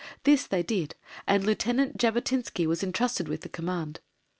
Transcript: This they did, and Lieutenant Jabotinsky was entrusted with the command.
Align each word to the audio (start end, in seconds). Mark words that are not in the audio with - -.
This 0.23 0.47
they 0.47 0.63
did, 0.63 0.95
and 1.27 1.43
Lieutenant 1.45 1.97
Jabotinsky 1.99 2.65
was 2.65 2.81
entrusted 2.81 3.27
with 3.27 3.41
the 3.41 3.49
command. 3.49 3.99